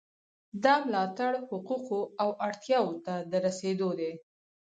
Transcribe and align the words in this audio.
دا 0.63 0.75
ملاتړ 0.87 1.31
حقوقو 1.49 2.01
او 2.21 2.29
اړتیاوو 2.47 3.01
ته 3.05 3.13
د 3.31 3.33
رسیدو 3.45 3.89
دی. 3.99 4.11